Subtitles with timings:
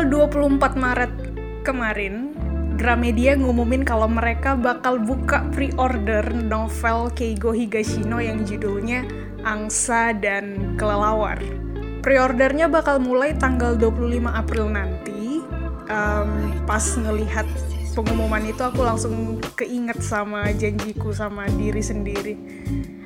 [0.00, 1.12] Tanggal 24 Maret
[1.60, 2.32] kemarin,
[2.80, 9.04] Gramedia ngumumin kalau mereka bakal buka pre-order novel Keigo Higashino yang judulnya
[9.44, 11.36] Angsa dan Kelelawar.
[12.00, 15.44] Pre-ordernya bakal mulai tanggal 25 April nanti.
[15.92, 17.44] Um, pas ngelihat
[17.92, 22.40] pengumuman itu aku langsung keinget sama janjiku sama diri sendiri.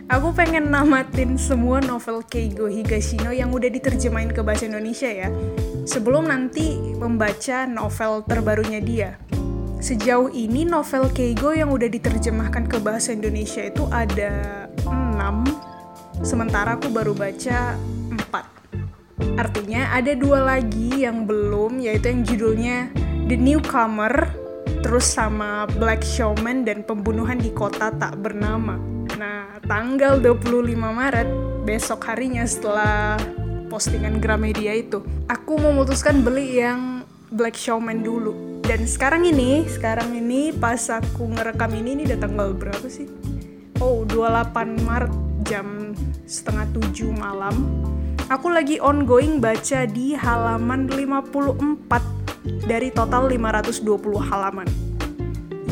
[0.04, 5.32] Aku pengen namatin semua novel Keigo Higashino yang udah diterjemahin ke bahasa Indonesia ya.
[5.88, 9.16] Sebelum nanti membaca novel terbarunya dia.
[9.80, 14.92] Sejauh ini novel Keigo yang udah diterjemahkan ke bahasa Indonesia itu ada 6,
[16.20, 17.72] sementara aku baru baca
[18.12, 19.40] 4.
[19.40, 22.92] Artinya ada dua lagi yang belum, yaitu yang judulnya
[23.24, 24.28] The Newcomer,
[24.84, 28.93] terus sama Black Showman dan Pembunuhan di Kota Tak Bernama.
[29.14, 31.28] Nah, tanggal 25 Maret,
[31.62, 33.14] besok harinya setelah
[33.70, 38.58] postingan Gramedia itu, aku memutuskan beli yang Black Showman dulu.
[38.66, 43.06] Dan sekarang ini, sekarang ini pas aku ngerekam ini, ini udah tanggal berapa sih?
[43.78, 45.14] Oh, 28 Maret
[45.46, 45.94] jam
[46.26, 47.54] setengah 7 malam.
[48.34, 53.84] Aku lagi ongoing baca di halaman 54 dari total 520
[54.18, 54.66] halaman.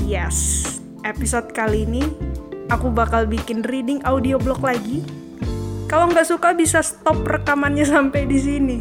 [0.07, 0.63] Yes,
[1.03, 2.32] episode kali ini
[2.73, 5.05] aku bakal bikin reading audio blog lagi.
[5.93, 8.79] Kalau nggak suka bisa stop rekamannya sampai di sini.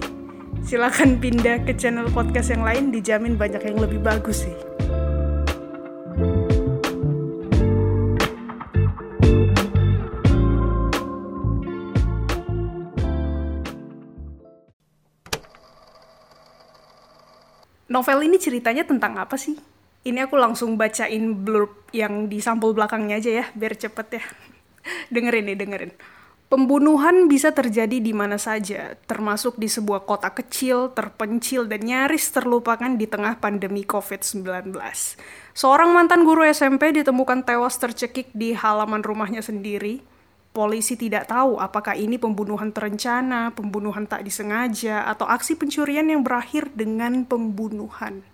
[0.63, 4.55] Silahkan pindah ke channel podcast yang lain, dijamin banyak yang lebih bagus sih.
[17.91, 19.70] Novel ini ceritanya tentang apa sih?
[20.01, 24.23] Ini aku langsung bacain blurb yang di sampul belakangnya aja ya, biar cepet ya.
[25.13, 25.93] dengerin nih, dengerin.
[26.51, 32.91] Pembunuhan bisa terjadi di mana saja, termasuk di sebuah kota kecil, terpencil, dan nyaris terlupakan
[32.91, 34.75] di tengah pandemi COVID-19.
[35.55, 40.03] Seorang mantan guru SMP ditemukan tewas tercekik di halaman rumahnya sendiri.
[40.51, 46.67] Polisi tidak tahu apakah ini pembunuhan terencana, pembunuhan tak disengaja, atau aksi pencurian yang berakhir
[46.75, 48.27] dengan pembunuhan.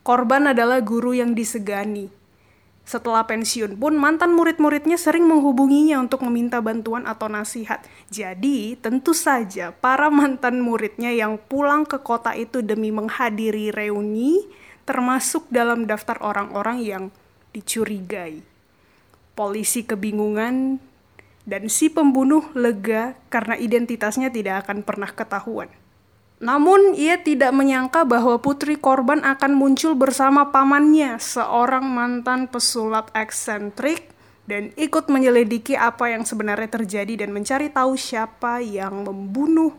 [0.00, 2.08] Korban adalah guru yang disegani.
[2.90, 7.84] Setelah pensiun pun mantan murid-muridnya sering menghubunginya untuk meminta bantuan atau nasihat.
[8.10, 14.42] Jadi, tentu saja para mantan muridnya yang pulang ke kota itu demi menghadiri reuni
[14.90, 17.04] termasuk dalam daftar orang-orang yang
[17.54, 18.42] dicurigai.
[19.38, 20.82] Polisi kebingungan
[21.46, 25.70] dan si pembunuh lega karena identitasnya tidak akan pernah ketahuan.
[26.40, 34.08] Namun ia tidak menyangka bahwa putri korban akan muncul bersama pamannya, seorang mantan pesulap eksentrik
[34.48, 39.76] dan ikut menyelidiki apa yang sebenarnya terjadi dan mencari tahu siapa yang membunuh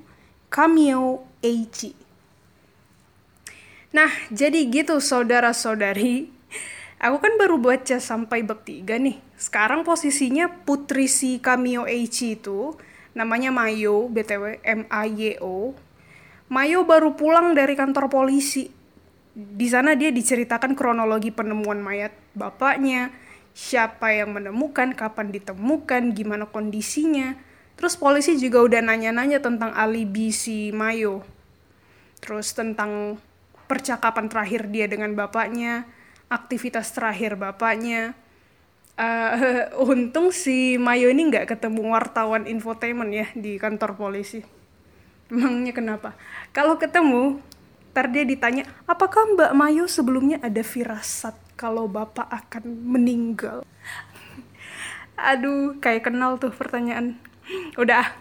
[0.54, 1.98] Kamio Eiichi.
[3.90, 6.30] Nah, jadi gitu saudara-saudari.
[7.02, 9.18] Aku kan baru baca sampai bab 3 nih.
[9.34, 12.78] Sekarang posisinya putri si Kamio Eiichi itu
[13.18, 15.74] namanya Mayo, BTW M-A-Y-O
[16.52, 18.68] Mayo baru pulang dari kantor polisi.
[19.32, 23.16] Di sana dia diceritakan kronologi penemuan mayat bapaknya,
[23.56, 27.40] siapa yang menemukan, kapan ditemukan, gimana kondisinya.
[27.80, 31.24] Terus polisi juga udah nanya-nanya tentang alibi si Mayo.
[32.20, 33.16] Terus tentang
[33.72, 35.88] percakapan terakhir dia dengan bapaknya,
[36.28, 38.12] aktivitas terakhir bapaknya.
[39.00, 44.61] Uh, untung si Mayo ini nggak ketemu wartawan infotainment ya di kantor polisi.
[45.32, 46.20] Emangnya kenapa?
[46.52, 47.40] Kalau ketemu,
[47.96, 53.64] ntar dia ditanya, apakah Mbak Mayo sebelumnya ada firasat kalau Bapak akan meninggal?
[55.32, 57.16] Aduh, kayak kenal tuh pertanyaan.
[57.80, 58.12] Udah,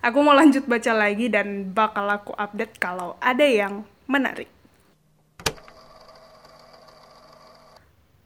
[0.00, 4.48] aku mau lanjut baca lagi dan bakal aku update kalau ada yang menarik.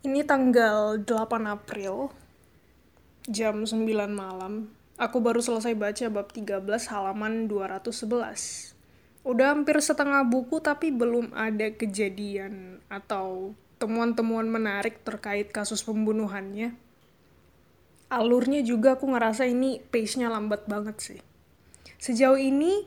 [0.07, 2.15] Ini tanggal 8 April,
[3.27, 3.83] jam 9
[4.15, 8.75] malam Aku baru selesai baca bab 13 halaman 211.
[9.23, 16.75] Udah hampir setengah buku tapi belum ada kejadian atau temuan-temuan menarik terkait kasus pembunuhannya.
[18.11, 21.21] Alurnya juga aku ngerasa ini pace-nya lambat banget sih.
[22.03, 22.83] Sejauh ini,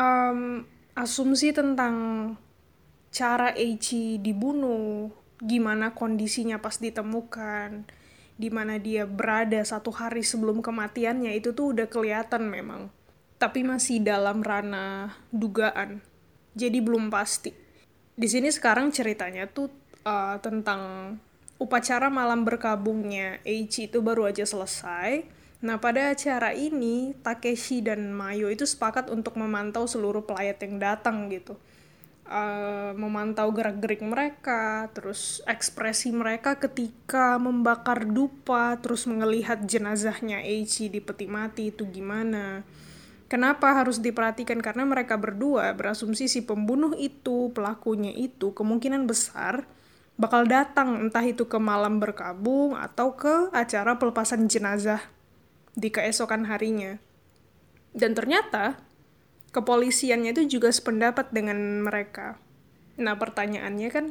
[0.00, 0.64] um,
[0.96, 2.36] asumsi tentang
[3.12, 5.12] cara Eiichi dibunuh,
[5.44, 7.84] gimana kondisinya pas ditemukan,
[8.40, 12.88] di mana dia berada satu hari sebelum kematiannya itu tuh udah kelihatan memang.
[13.36, 16.00] Tapi masih dalam ranah dugaan.
[16.56, 17.52] Jadi belum pasti.
[18.16, 19.68] Di sini sekarang ceritanya tuh
[20.08, 21.14] uh, tentang
[21.60, 25.28] upacara malam berkabungnya Eiichi itu baru aja selesai.
[25.60, 31.28] Nah, pada acara ini, Takeshi dan Mayo itu sepakat untuk memantau seluruh pelayat yang datang
[31.28, 31.60] gitu.
[32.30, 41.02] Uh, memantau gerak-gerik mereka, terus ekspresi mereka ketika membakar dupa, terus melihat jenazahnya Eichi di
[41.02, 42.62] peti mati itu gimana.
[43.26, 44.58] Kenapa harus diperhatikan?
[44.58, 49.66] Karena mereka berdua berasumsi si pembunuh itu, pelakunya itu, kemungkinan besar
[50.20, 55.00] bakal datang entah itu ke malam berkabung atau ke acara pelepasan jenazah
[55.72, 57.00] di keesokan harinya.
[57.96, 58.76] Dan ternyata
[59.50, 62.38] kepolisiannya itu juga sependapat dengan mereka.
[63.00, 64.06] Nah, pertanyaannya kan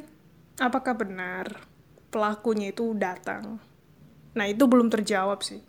[0.59, 1.68] apakah benar
[2.13, 3.59] pelakunya itu datang?
[4.36, 5.63] Nah, itu belum terjawab sih.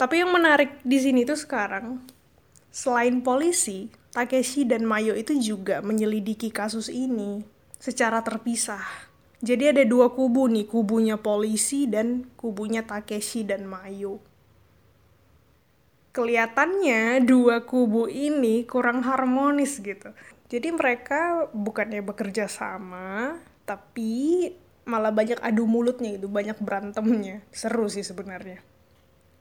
[0.00, 2.00] Tapi yang menarik di sini tuh sekarang
[2.72, 7.44] selain polisi, Takeshi dan Mayo itu juga menyelidiki kasus ini
[7.76, 9.10] secara terpisah
[9.40, 14.20] jadi ada dua kubu nih, kubunya polisi dan kubunya Takeshi dan Mayu.
[16.10, 20.10] Kelihatannya dua kubu ini kurang harmonis gitu.
[20.50, 24.50] Jadi mereka bukannya bekerja sama, tapi
[24.82, 27.46] malah banyak adu mulutnya itu, banyak berantemnya.
[27.54, 28.58] Seru sih sebenarnya.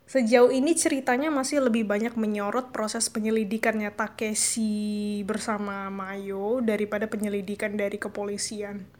[0.06, 7.98] Sejauh ini ceritanya masih lebih banyak menyorot proses penyelidikannya Takeshi bersama Mayo daripada penyelidikan dari
[8.01, 9.00] kepolisian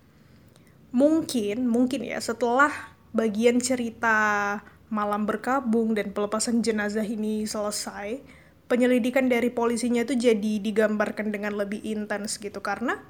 [0.90, 2.74] mungkin mungkin ya setelah
[3.14, 4.58] bagian cerita
[4.90, 8.22] malam berkabung dan pelepasan jenazah ini selesai
[8.70, 13.02] penyelidikan dari polisinya itu jadi digambarkan dengan lebih intens gitu karena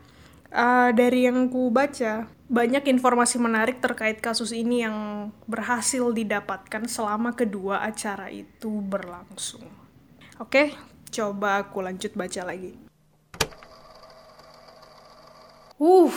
[0.51, 7.35] uh, dari yang ku baca banyak informasi menarik terkait kasus ini yang berhasil didapatkan selama
[7.35, 9.67] kedua acara itu berlangsung.
[10.39, 10.73] Oke,
[11.11, 12.73] coba aku lanjut baca lagi.
[15.79, 16.11] Uh,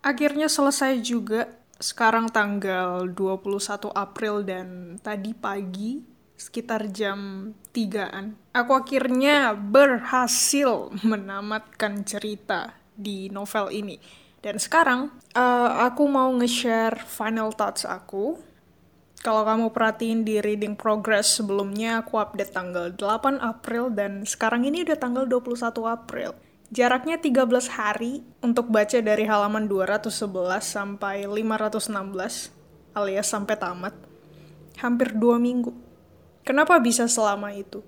[0.00, 6.04] Akhirnya selesai juga sekarang tanggal 21 April dan tadi pagi
[6.36, 8.36] sekitar jam 3-an.
[8.52, 13.96] Aku akhirnya berhasil menamatkan cerita di novel ini.
[14.40, 18.40] Dan sekarang uh, aku mau nge-share final thoughts aku.
[19.20, 24.80] Kalau kamu perhatiin di reading progress sebelumnya aku update tanggal 8 April dan sekarang ini
[24.80, 26.32] udah tanggal 21 April.
[26.70, 30.06] Jaraknya 13 hari untuk baca dari halaman 211
[30.62, 32.54] sampai 516
[32.94, 33.94] alias sampai tamat.
[34.78, 35.74] Hampir dua minggu.
[36.46, 37.82] Kenapa bisa selama itu?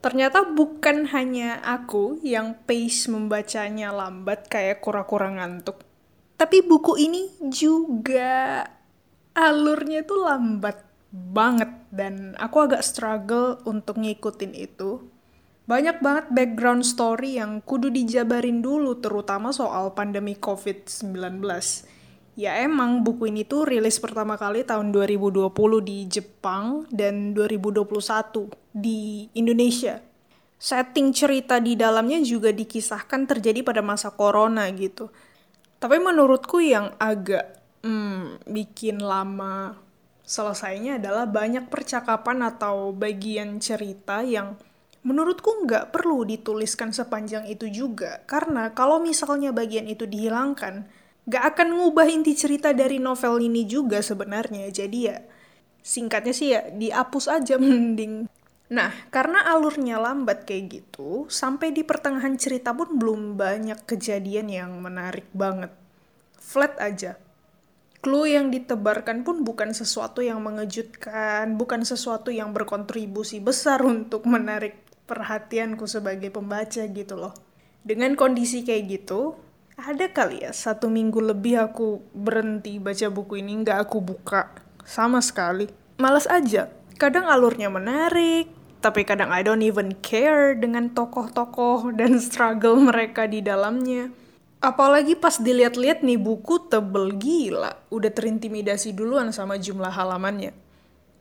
[0.00, 5.84] Ternyata bukan hanya aku yang pace membacanya lambat kayak kura-kura ngantuk.
[6.40, 8.64] Tapi buku ini juga
[9.36, 10.80] alurnya tuh lambat
[11.12, 15.17] banget dan aku agak struggle untuk ngikutin itu
[15.68, 21.44] banyak banget background story yang kudu dijabarin dulu, terutama soal pandemi COVID-19.
[22.40, 25.52] Ya emang buku ini tuh rilis pertama kali tahun 2020
[25.84, 30.00] di Jepang dan 2021 di Indonesia.
[30.56, 35.12] Setting cerita di dalamnya juga dikisahkan terjadi pada masa corona gitu.
[35.76, 39.76] Tapi menurutku yang agak hmm, bikin lama
[40.24, 44.56] selesainya adalah banyak percakapan atau bagian cerita yang
[45.08, 48.20] menurutku nggak perlu dituliskan sepanjang itu juga.
[48.28, 50.84] Karena kalau misalnya bagian itu dihilangkan,
[51.24, 54.68] nggak akan ngubah inti cerita dari novel ini juga sebenarnya.
[54.68, 55.16] Jadi ya,
[55.80, 58.28] singkatnya sih ya, dihapus aja mending.
[58.68, 64.76] Nah, karena alurnya lambat kayak gitu, sampai di pertengahan cerita pun belum banyak kejadian yang
[64.76, 65.72] menarik banget.
[66.36, 67.16] Flat aja.
[67.98, 74.87] Clue yang ditebarkan pun bukan sesuatu yang mengejutkan, bukan sesuatu yang berkontribusi besar untuk menarik
[75.08, 77.32] perhatianku sebagai pembaca gitu loh.
[77.80, 79.32] Dengan kondisi kayak gitu,
[79.80, 84.52] ada kali ya satu minggu lebih aku berhenti baca buku ini nggak aku buka
[84.84, 85.72] sama sekali.
[85.96, 86.68] Males aja.
[86.98, 88.50] Kadang alurnya menarik,
[88.84, 94.10] tapi kadang I don't even care dengan tokoh-tokoh dan struggle mereka di dalamnya.
[94.58, 100.50] Apalagi pas dilihat-lihat nih buku tebel gila, udah terintimidasi duluan sama jumlah halamannya.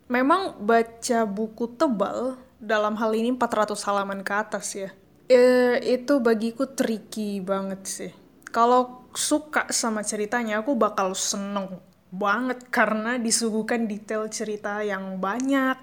[0.10, 4.90] Memang baca buku tebal dalam hal ini 400 halaman ke atas ya.
[5.30, 8.12] E, itu bagiku tricky banget sih.
[8.50, 11.78] Kalau suka sama ceritanya, aku bakal seneng
[12.10, 15.78] banget karena disuguhkan detail cerita yang banyak.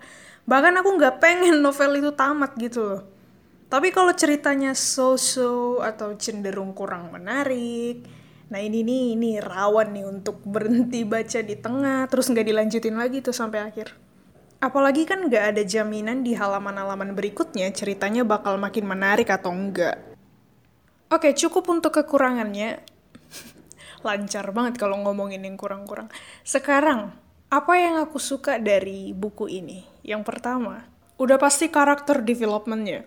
[0.45, 3.03] Bahkan aku nggak pengen novel itu tamat gitu loh.
[3.69, 8.07] Tapi kalau ceritanya so-so atau cenderung kurang menarik,
[8.47, 13.19] nah ini nih ini rawan nih untuk berhenti baca di tengah terus nggak dilanjutin lagi
[13.19, 14.04] tuh sampai akhir.
[14.65, 20.01] Apalagi kan nggak ada jaminan di halaman-halaman berikutnya ceritanya bakal makin menarik atau enggak.
[21.13, 22.81] Oke, cukup untuk kekurangannya.
[24.09, 26.09] Lancar banget kalau ngomongin yang kurang-kurang.
[26.49, 27.13] Sekarang,
[27.53, 29.85] apa yang aku suka dari buku ini?
[30.01, 30.89] Yang pertama,
[31.21, 33.05] udah pasti karakter developmentnya.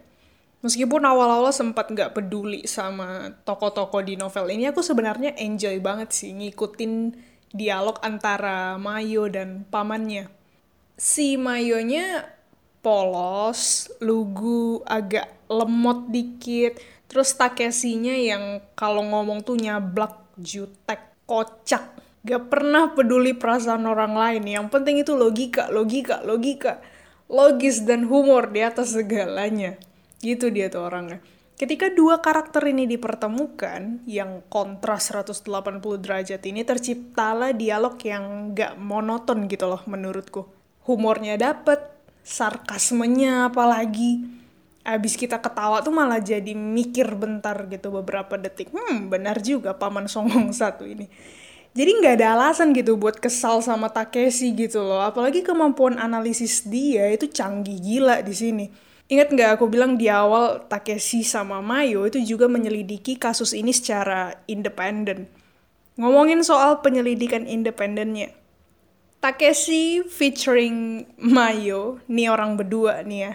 [0.61, 6.37] Meskipun awal-awal sempat nggak peduli sama toko-toko di novel ini, aku sebenarnya enjoy banget sih
[6.37, 7.17] ngikutin
[7.49, 10.36] dialog antara Mayo dan pamannya.
[10.97, 12.25] Si Mayonya
[12.81, 21.93] polos, lugu, agak lemot dikit, terus Takeshinya yang kalau ngomong tuh nyablak, jutek, kocak.
[22.25, 24.43] Gak pernah peduli perasaan orang lain.
[24.49, 26.81] Yang penting itu logika, logika, logika.
[27.29, 29.77] Logis dan humor di atas segalanya.
[30.17, 31.21] Gitu dia tuh orangnya.
[31.57, 35.45] Ketika dua karakter ini dipertemukan, yang kontras 180
[36.01, 40.56] derajat ini, terciptalah dialog yang gak monoton gitu loh menurutku.
[40.87, 41.83] Humornya dapet,
[42.23, 44.23] sarkasmenya apalagi.
[44.87, 48.71] Abis kita ketawa tuh malah jadi mikir bentar gitu beberapa detik.
[48.71, 51.11] Hmm, benar juga Paman Songong satu ini.
[51.75, 55.03] Jadi nggak ada alasan gitu buat kesal sama Takeshi gitu loh.
[55.03, 58.65] Apalagi kemampuan analisis dia itu canggih gila di sini
[59.07, 64.35] Ingat nggak aku bilang di awal Takeshi sama Mayo itu juga menyelidiki kasus ini secara
[64.51, 65.31] independen.
[65.95, 68.35] Ngomongin soal penyelidikan independennya.
[69.27, 73.33] Takeshi featuring Mayo, nih orang berdua nih ya.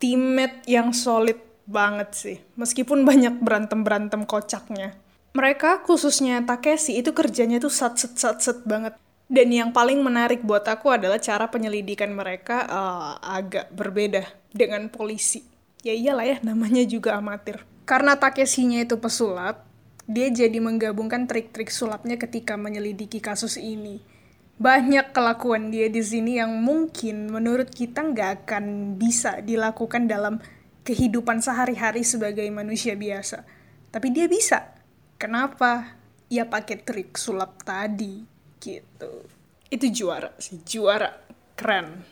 [0.00, 1.36] Teammate yang solid
[1.68, 2.36] banget sih.
[2.56, 4.96] Meskipun banyak berantem-berantem kocaknya.
[5.36, 8.96] Mereka khususnya Takeshi itu kerjanya tuh sat-set-sat-set banget.
[9.28, 15.44] Dan yang paling menarik buat aku adalah cara penyelidikan mereka uh, agak berbeda dengan polisi.
[15.84, 17.60] Ya iyalah ya, namanya juga amatir.
[17.84, 19.60] Karena Takeshinya itu pesulap,
[20.08, 24.13] dia jadi menggabungkan trik-trik sulapnya ketika menyelidiki kasus ini.
[24.54, 30.38] Banyak kelakuan dia di sini yang mungkin menurut kita nggak akan bisa dilakukan dalam
[30.86, 33.42] kehidupan sehari-hari sebagai manusia biasa.
[33.90, 34.74] Tapi dia bisa.
[35.18, 35.98] Kenapa?
[36.30, 38.34] Ya pakai trik sulap tadi
[38.64, 39.28] gitu
[39.68, 41.10] itu juara sih juara
[41.58, 42.06] keren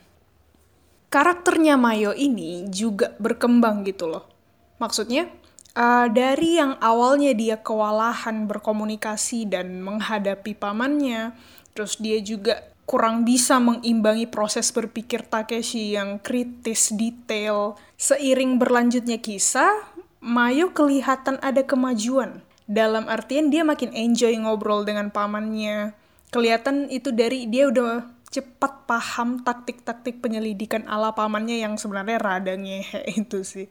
[1.08, 4.28] karakternya Mayo ini juga berkembang gitu loh
[4.82, 5.30] maksudnya
[5.78, 11.32] uh, dari yang awalnya dia kewalahan berkomunikasi dan menghadapi pamannya
[11.72, 17.78] terus dia juga kurang bisa mengimbangi proses berpikir Takeshi yang kritis, detail.
[17.96, 19.70] Seiring berlanjutnya kisah,
[20.22, 22.46] Mayo kelihatan ada kemajuan.
[22.70, 25.98] Dalam artian dia makin enjoy ngobrol dengan pamannya,
[26.30, 33.02] kelihatan itu dari dia udah cepat paham taktik-taktik penyelidikan ala pamannya yang sebenarnya rada ngehe
[33.20, 33.66] itu sih.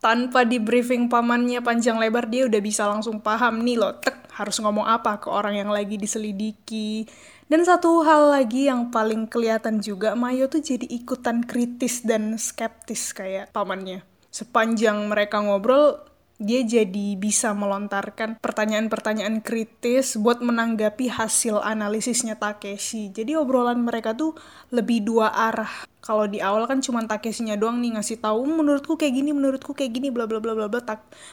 [0.00, 4.60] Tanpa di briefing pamannya panjang lebar, dia udah bisa langsung paham nih loh, tek, harus
[4.60, 7.08] ngomong apa ke orang yang lagi diselidiki.
[7.48, 13.16] Dan satu hal lagi yang paling kelihatan juga, Mayo tuh jadi ikutan kritis dan skeptis
[13.16, 14.04] kayak pamannya.
[14.28, 15.96] Sepanjang mereka ngobrol,
[16.36, 23.08] dia jadi bisa melontarkan pertanyaan-pertanyaan kritis buat menanggapi hasil analisisnya Takeshi.
[23.08, 24.36] Jadi obrolan mereka tuh
[24.68, 25.88] lebih dua arah.
[26.06, 29.74] Kalau di awal kan cuma Takeshinya doang nih ngasih tahu hmm, menurutku kayak gini, menurutku
[29.74, 30.80] kayak gini, bla bla bla bla bla.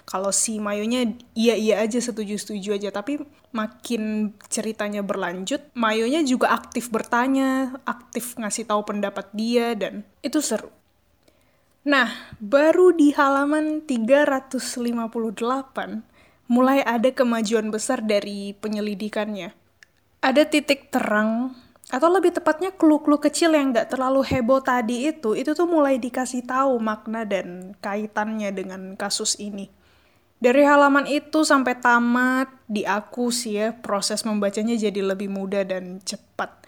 [0.08, 2.90] Kalau si Mayonya iya iya aja setuju setuju aja.
[2.90, 3.22] Tapi
[3.54, 10.74] makin ceritanya berlanjut, Mayonya juga aktif bertanya, aktif ngasih tahu pendapat dia dan itu seru.
[11.84, 12.08] Nah,
[12.40, 14.56] baru di halaman 358
[16.48, 19.52] mulai ada kemajuan besar dari penyelidikannya.
[20.24, 21.52] Ada titik terang,
[21.92, 26.48] atau lebih tepatnya clue-clue kecil yang gak terlalu heboh tadi itu, itu tuh mulai dikasih
[26.48, 29.68] tahu makna dan kaitannya dengan kasus ini.
[30.40, 36.00] Dari halaman itu sampai tamat, di aku sih ya, proses membacanya jadi lebih mudah dan
[36.00, 36.64] cepat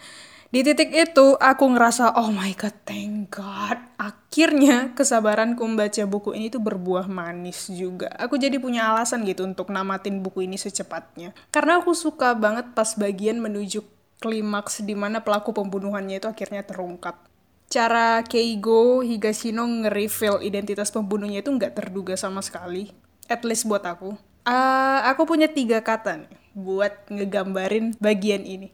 [0.53, 3.81] di titik itu, aku ngerasa, oh my god, thank god.
[3.97, 8.07] Akhirnya kesabaranku membaca buku ini tuh berbuah manis juga.
[8.15, 11.33] Aku jadi punya alasan gitu untuk namatin buku ini secepatnya.
[11.49, 13.83] Karena aku suka banget pas bagian menuju
[14.21, 17.25] klimaks di mana pelaku pembunuhannya itu akhirnya terungkap.
[17.67, 22.93] Cara Keigo Higashino nge-reveal identitas pembunuhnya itu nggak terduga sama sekali.
[23.25, 24.13] At least buat aku.
[24.45, 28.69] Uh, aku punya tiga kata nih buat ngegambarin bagian ini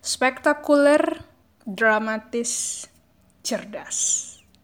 [0.00, 1.22] spektakuler,
[1.66, 2.84] dramatis,
[3.42, 3.98] cerdas.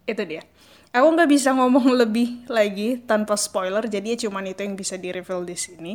[0.07, 0.47] Itu dia.
[0.93, 5.43] Aku nggak bisa ngomong lebih lagi tanpa spoiler, jadi ya cuman itu yang bisa di-reveal
[5.49, 5.95] di sini.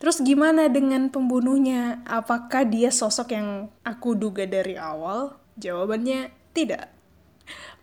[0.00, 2.00] Terus gimana dengan pembunuhnya?
[2.08, 5.36] Apakah dia sosok yang aku duga dari awal?
[5.60, 6.88] Jawabannya tidak.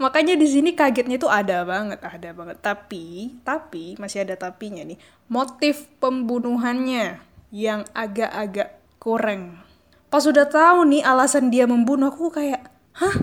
[0.02, 2.58] Makanya di sini kagetnya tuh ada banget, ada banget.
[2.58, 4.98] Tapi, tapi masih ada tapinya nih.
[5.30, 7.22] Motif pembunuhannya
[7.54, 9.67] yang agak-agak kurang
[10.08, 13.18] pas udah tahu nih alasan dia membunuh aku kayak hah?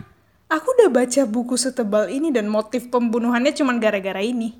[0.53, 4.55] Aku udah baca buku setebal ini dan motif pembunuhannya cuman gara-gara ini.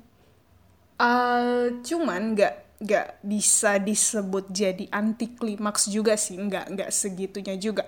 [0.97, 7.87] Uh, cuman nggak nggak bisa disebut jadi anti klimaks juga sih nggak nggak segitunya juga.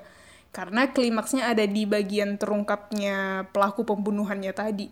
[0.56, 4.88] Karena klimaksnya ada di bagian terungkapnya pelaku pembunuhannya tadi.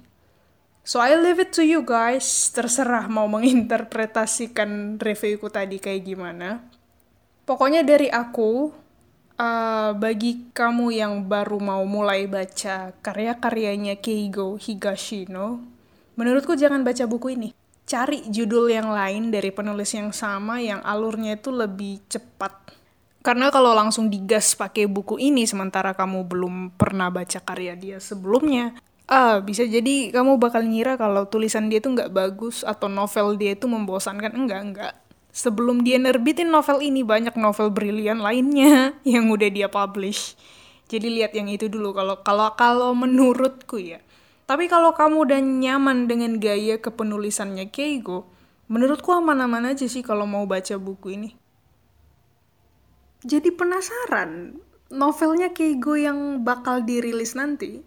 [0.86, 6.62] So I leave it to you guys, terserah mau menginterpretasikan reviewku tadi kayak gimana.
[7.50, 8.70] Pokoknya dari aku,
[9.40, 15.64] uh, bagi kamu yang baru mau mulai baca karya-karyanya Keigo Higashino,
[16.16, 17.50] menurutku jangan baca buku ini.
[17.86, 22.74] Cari judul yang lain dari penulis yang sama yang alurnya itu lebih cepat.
[23.22, 28.74] Karena kalau langsung digas pakai buku ini sementara kamu belum pernah baca karya dia sebelumnya,
[29.06, 33.54] ah bisa jadi kamu bakal ngira kalau tulisan dia tuh nggak bagus atau novel dia
[33.54, 34.94] itu membosankan enggak enggak
[35.36, 40.40] sebelum dia nerbitin novel ini banyak novel brilian lainnya yang udah dia publish
[40.88, 44.00] jadi lihat yang itu dulu kalau kalau kalau menurutku ya
[44.48, 48.32] tapi kalau kamu udah nyaman dengan gaya kepenulisannya Keigo
[48.72, 51.30] menurutku aman-aman aja sih kalau mau baca buku ini
[53.28, 54.56] jadi penasaran
[54.88, 57.84] novelnya Keigo yang bakal dirilis nanti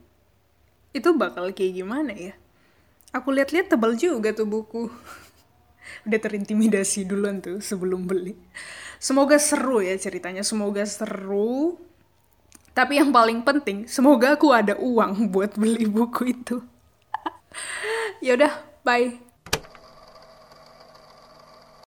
[0.96, 2.34] itu bakal kayak gimana ya?
[3.12, 4.88] Aku lihat-lihat tebal juga tuh buku.
[6.06, 8.34] Udah terintimidasi duluan tuh sebelum beli.
[8.98, 11.78] Semoga seru ya ceritanya, semoga seru.
[12.74, 16.62] Tapi yang paling penting, semoga aku ada uang buat beli buku itu.
[18.26, 18.54] Yaudah,
[18.86, 19.27] bye.